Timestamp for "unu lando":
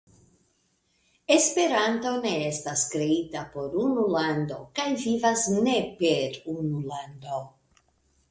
3.83-4.57, 6.57-7.43